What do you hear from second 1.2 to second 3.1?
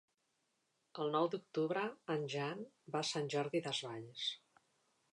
d'octubre en Jan va a